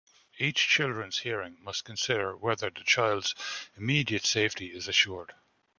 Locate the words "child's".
2.83-3.35